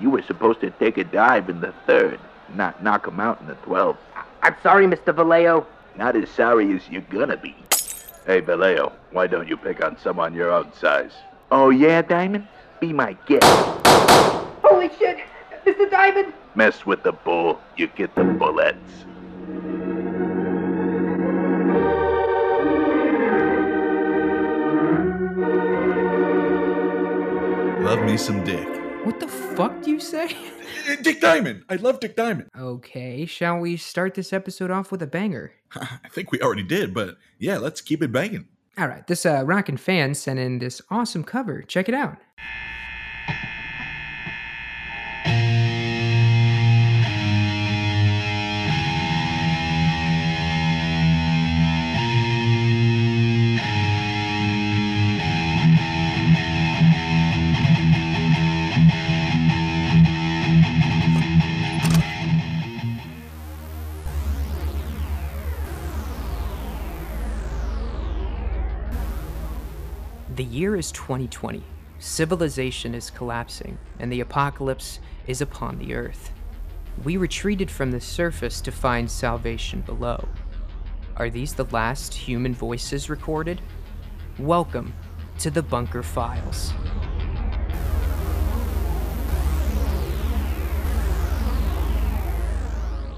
[0.00, 2.18] You were supposed to take a dive in the third,
[2.54, 3.98] not knock him out in the 12th.
[4.42, 5.14] I'm sorry, Mr.
[5.14, 5.66] Vallejo.
[5.96, 7.54] Not as sorry as you're gonna be.
[8.24, 11.12] Hey, Vallejo, why don't you pick on someone your own size?
[11.50, 12.48] Oh, yeah, Diamond?
[12.80, 13.44] Be my guest.
[14.62, 15.18] Holy shit!
[15.66, 15.90] Mr.
[15.90, 16.32] Diamond!
[16.54, 18.78] Mess with the bull, you get the bullets.
[27.84, 28.79] Love me some Dick.
[29.04, 30.36] What the fuck do you say?
[31.02, 31.64] Dick Diamond.
[31.70, 32.50] I love Dick Diamond.
[32.58, 35.52] Okay, shall we start this episode off with a banger?
[35.74, 38.46] I think we already did, but yeah, let's keep it banging.
[38.76, 41.62] All right, this uh, rockin' fan sent in this awesome cover.
[41.62, 42.18] Check it out.
[70.40, 71.62] The year is 2020.
[71.98, 76.32] Civilization is collapsing, and the apocalypse is upon the earth.
[77.04, 80.26] We retreated from the surface to find salvation below.
[81.16, 83.60] Are these the last human voices recorded?
[84.38, 84.94] Welcome
[85.40, 86.72] to the Bunker Files.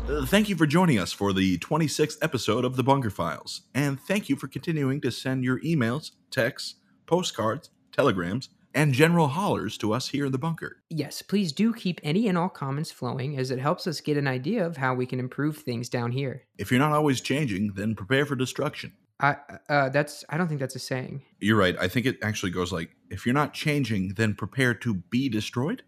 [0.09, 4.01] Uh, thank you for joining us for the 26th episode of the Bunker Files, and
[4.01, 6.75] thank you for continuing to send your emails, texts,
[7.13, 10.79] postcards, telegrams, and general hollers to us here in the bunker.
[10.89, 14.27] Yes, please do keep any and all comments flowing as it helps us get an
[14.27, 16.45] idea of how we can improve things down here.
[16.57, 18.95] If you're not always changing, then prepare for destruction.
[19.21, 19.37] I
[19.69, 21.21] uh, that's I don't think that's a saying.
[21.39, 21.77] You're right.
[21.79, 25.83] I think it actually goes like if you're not changing, then prepare to be destroyed.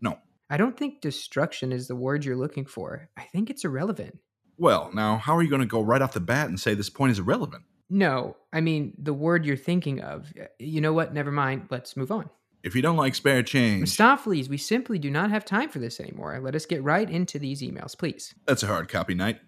[0.00, 0.18] No.
[0.48, 3.10] I don't think destruction is the word you're looking for.
[3.18, 4.18] I think it's irrelevant.
[4.56, 6.90] Well, now, how are you going to go right off the bat and say this
[6.90, 7.64] point is irrelevant?
[7.90, 10.32] No, I mean the word you're thinking of.
[10.38, 11.12] Eh, you know what?
[11.12, 11.66] Never mind.
[11.70, 12.30] Let's move on.
[12.62, 15.98] If you don't like spare change, Mistopheles, we simply do not have time for this
[15.98, 16.38] anymore.
[16.42, 18.34] Let us get right into these emails, please.
[18.46, 19.40] that's a hard copy Knight.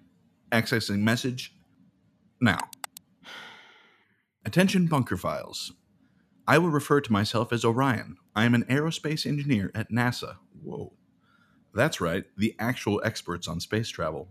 [0.50, 1.54] Accessing message
[2.40, 2.58] now.
[4.44, 5.72] Attention, bunker files.
[6.48, 8.16] I will refer to myself as Orion.
[8.34, 10.36] I am an aerospace engineer at NASA.
[10.60, 10.94] Whoa.
[11.74, 14.28] That's right, the actual experts on space travel.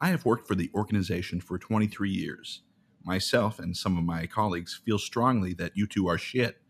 [0.00, 2.62] I have worked for the organization for 23 years.
[3.04, 6.60] Myself and some of my colleagues feel strongly that you two are shit.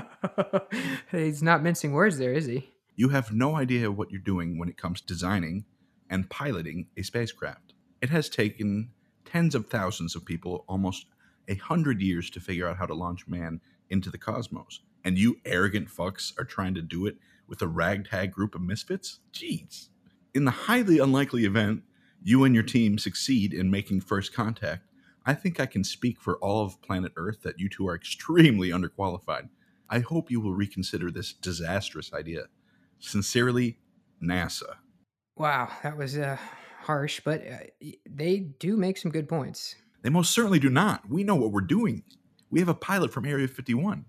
[1.10, 2.70] He's not mincing words there, is he?
[2.94, 5.64] You have no idea what you're doing when it comes to designing
[6.10, 7.72] and piloting a spacecraft.
[8.00, 8.90] It has taken
[9.24, 11.06] tens of thousands of people almost
[11.48, 14.80] a hundred years to figure out how to launch man into the cosmos.
[15.04, 17.16] And you arrogant fucks are trying to do it
[17.48, 19.20] with a ragtag group of misfits?
[19.32, 19.88] Jeez.
[20.34, 21.82] In the highly unlikely event
[22.22, 24.82] you and your team succeed in making first contact,
[25.24, 28.70] I think I can speak for all of planet Earth that you two are extremely
[28.70, 29.48] underqualified.
[29.88, 32.44] I hope you will reconsider this disastrous idea.
[32.98, 33.78] Sincerely,
[34.22, 34.76] NASA.
[35.36, 36.38] Wow, that was uh,
[36.80, 39.76] harsh, but uh, they do make some good points.
[40.02, 41.08] They most certainly do not.
[41.08, 42.02] We know what we're doing.
[42.50, 44.04] We have a pilot from Area 51.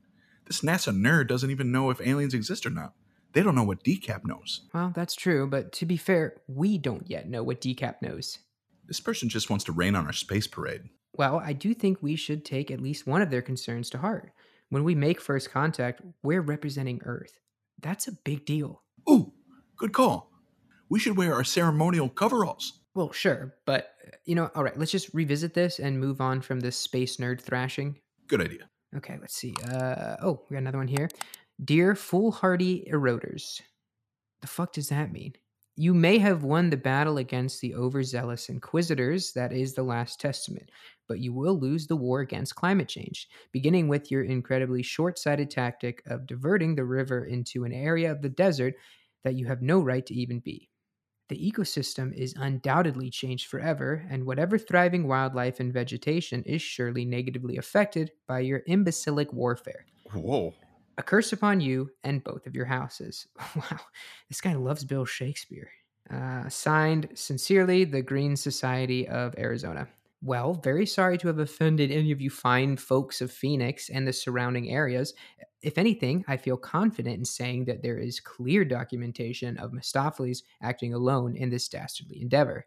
[0.46, 2.94] This NASA nerd doesn't even know if aliens exist or not.
[3.34, 4.62] They don't know what DCAP knows.
[4.74, 8.40] Well, that's true, but to be fair, we don't yet know what DCAP knows.
[8.86, 10.82] This person just wants to rain on our space parade.
[11.16, 14.32] Well, I do think we should take at least one of their concerns to heart.
[14.70, 17.40] When we make first contact, we're representing Earth.
[17.80, 18.82] That's a big deal.
[19.10, 19.34] Ooh,
[19.78, 20.32] good call.
[20.90, 22.80] We should wear our ceremonial coveralls.
[22.96, 23.96] Well, sure, but
[24.26, 27.42] you know, all right, let's just revisit this and move on from this space nerd
[27.42, 27.98] thrashing.
[28.28, 28.70] Good idea.
[28.96, 29.56] Okay, let's see.
[29.72, 31.10] Uh, oh, we got another one here.
[31.64, 33.62] Dear foolhardy eroders.
[34.42, 35.34] The fuck does that mean?
[35.76, 40.70] You may have won the battle against the overzealous inquisitors, that is the last testament,
[41.08, 45.50] but you will lose the war against climate change, beginning with your incredibly short sighted
[45.52, 48.76] tactic of diverting the river into an area of the desert
[49.24, 50.70] that you have no right to even be.
[51.30, 57.58] The ecosystem is undoubtedly changed forever, and whatever thriving wildlife and vegetation is surely negatively
[57.58, 59.88] affected by your imbecilic warfare.
[60.14, 60.54] Whoa.
[60.98, 63.28] A curse upon you and both of your houses.
[63.56, 63.80] Wow,
[64.30, 65.70] this guy loves Bill Shakespeare.
[66.10, 69.88] Uh, signed, sincerely, the Green Society of Arizona.
[70.22, 74.14] Well, very sorry to have offended any of you fine folks of Phoenix and the
[74.14, 75.14] surrounding areas.
[75.62, 80.94] If anything, I feel confident in saying that there is clear documentation of Mistopheles acting
[80.94, 82.66] alone in this dastardly endeavor.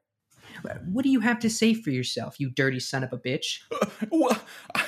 [0.86, 3.60] What do you have to say for yourself, you dirty son of a bitch?
[4.10, 4.38] Well,
[4.74, 4.84] I-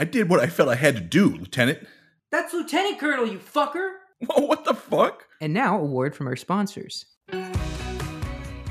[0.00, 1.86] I did what I felt I had to do, Lieutenant.
[2.30, 3.92] That's Lieutenant Colonel, you fucker!
[4.26, 5.24] Whoa, what the fuck?
[5.40, 7.06] And now, a word from our sponsors.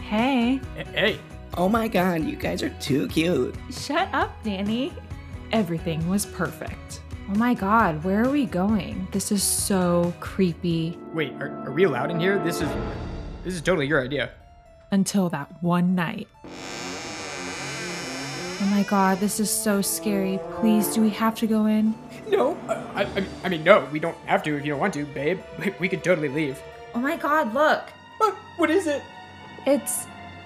[0.01, 0.62] Hey,
[0.94, 1.19] Hey,
[1.56, 3.56] Oh my god, you guys are too cute.
[3.71, 4.94] shut up, Danny.
[5.51, 7.01] Everything was perfect.
[7.30, 9.07] Oh my god, where are we going?
[9.12, 10.98] This is so creepy.
[11.13, 12.38] wait, are, are we allowed in here?
[12.44, 12.69] This is
[13.44, 14.31] this is totally your idea.
[14.92, 16.27] Until that one night.
[18.59, 20.39] Oh my god, this is so scary.
[20.59, 21.94] Please, do we have to go in?
[22.29, 25.06] No, I, I, I mean, no, we don't have to if you don't want to,
[25.06, 25.39] babe.
[25.79, 26.62] We could totally leave.
[26.94, 27.89] Oh my god, look!
[28.18, 29.01] What, what is it?
[29.65, 30.06] It's.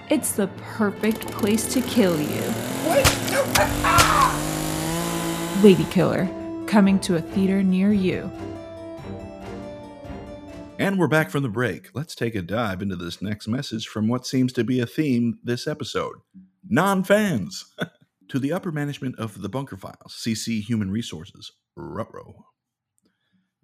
[0.10, 2.42] It's the perfect place to kill you.
[2.84, 3.06] What?
[3.32, 5.62] No, ah!
[5.64, 6.28] Lady Killer,
[6.68, 8.30] coming to a theater near you.
[10.78, 11.92] And we're back from the break.
[11.94, 15.40] Let's take a dive into this next message from what seems to be a theme
[15.44, 16.16] this episode
[16.68, 17.74] non fans.
[18.32, 22.46] to the upper management of the Bunker Files, CC Human Resources, Rutro.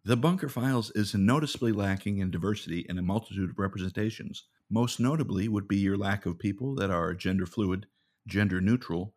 [0.06, 4.46] The Bunker Files is noticeably lacking in diversity and a multitude of representations.
[4.70, 7.88] Most notably would be your lack of people that are gender fluid,
[8.26, 9.14] gender neutral,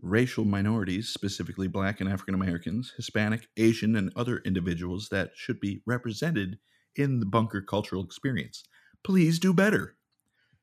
[0.00, 5.82] racial minorities, specifically black and African Americans, Hispanic, Asian, and other individuals that should be
[5.86, 6.58] represented
[6.94, 8.64] in the bunker cultural experience.
[9.02, 9.96] Please do better.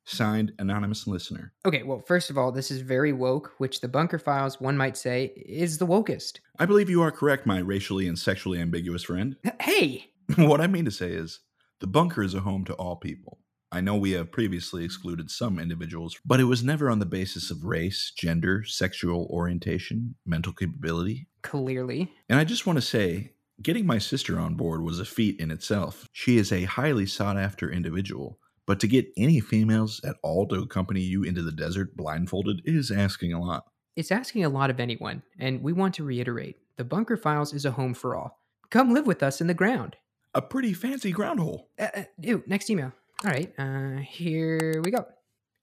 [0.06, 1.54] Signed, Anonymous Listener.
[1.66, 4.98] Okay, well, first of all, this is very woke, which the Bunker Files, one might
[4.98, 6.40] say, is the wokest.
[6.60, 9.36] I believe you are correct, my racially and sexually ambiguous friend.
[9.62, 10.12] Hey!
[10.38, 11.40] what I mean to say is,
[11.80, 13.40] the bunker is a home to all people.
[13.72, 17.50] I know we have previously excluded some individuals, but it was never on the basis
[17.50, 21.28] of race, gender, sexual orientation, mental capability.
[21.42, 22.12] Clearly.
[22.28, 23.32] And I just want to say,
[23.62, 26.06] getting my sister on board was a feat in itself.
[26.12, 28.40] She is a highly sought after individual,
[28.72, 32.90] but to get any females at all to accompany you into the desert blindfolded is
[32.90, 33.66] asking a lot.
[33.98, 37.66] It's asking a lot of anyone, and we want to reiterate the Bunker Files is
[37.66, 38.40] a home for all.
[38.70, 39.98] Come live with us in the ground.
[40.34, 41.68] A pretty fancy ground hole.
[41.78, 42.94] Uh, uh, ew, next email.
[43.26, 45.06] All right, uh, here we go.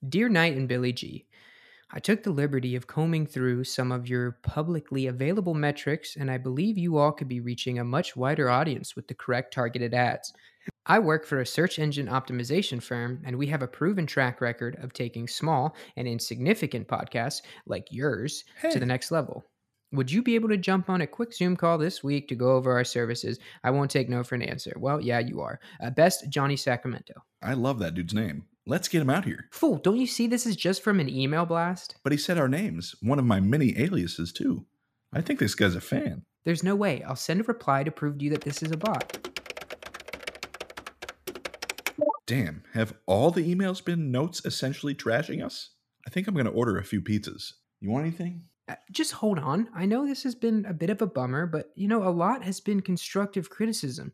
[0.06, 1.24] Dear Knight and Billy G,
[1.90, 6.36] I took the liberty of combing through some of your publicly available metrics, and I
[6.36, 10.32] believe you all could be reaching a much wider audience with the correct targeted ads.
[10.84, 14.76] I work for a search engine optimization firm, and we have a proven track record
[14.82, 19.44] of taking small and insignificant podcasts like yours to the next level.
[19.92, 22.52] Would you be able to jump on a quick Zoom call this week to go
[22.52, 23.38] over our services?
[23.64, 24.74] I won't take no for an answer.
[24.76, 25.60] Well, yeah, you are.
[25.82, 27.14] Uh, best, Johnny Sacramento.
[27.42, 28.44] I love that dude's name.
[28.66, 29.46] Let's get him out here.
[29.50, 31.96] Fool, don't you see this is just from an email blast?
[32.04, 34.66] But he said our names, one of my many aliases, too.
[35.10, 36.24] I think this guy's a fan.
[36.44, 37.02] There's no way.
[37.02, 39.16] I'll send a reply to prove to you that this is a bot.
[42.26, 45.70] Damn, have all the emails been notes essentially trashing us?
[46.06, 47.54] I think I'm going to order a few pizzas.
[47.80, 48.42] You want anything?
[48.68, 49.68] Uh, just hold on.
[49.74, 52.42] I know this has been a bit of a bummer, but you know, a lot
[52.44, 54.12] has been constructive criticism.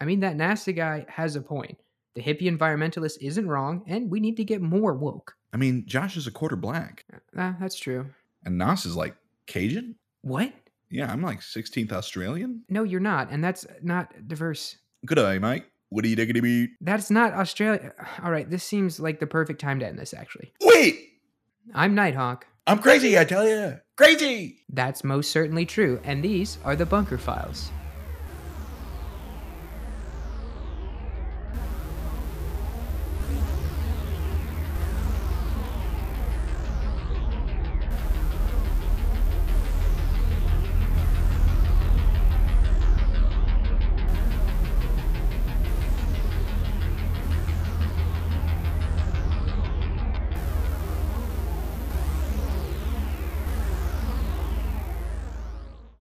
[0.00, 1.78] I mean, that NASA guy has a point.
[2.14, 5.34] The hippie environmentalist isn't wrong, and we need to get more woke.
[5.52, 7.04] I mean, Josh is a quarter black,
[7.36, 8.06] Uh, that's true.
[8.44, 9.14] and Nas is like
[9.46, 9.96] Cajun?
[10.22, 10.52] What?
[10.90, 12.62] Yeah, I'm like 16th Australian.
[12.68, 14.78] No, you're not, and that's not diverse.
[15.06, 15.64] Good day, mate.
[15.90, 16.70] What are you diggity beat?
[16.80, 17.92] That's not Australia.
[18.22, 20.52] All right, this seems like the perfect time to end this, actually.
[20.62, 21.08] Wait!
[21.74, 22.46] I'm Nighthawk.
[22.68, 23.78] I'm crazy, I tell you.
[23.96, 24.58] Crazy!
[24.68, 27.70] That's most certainly true, and these are the Bunker Files.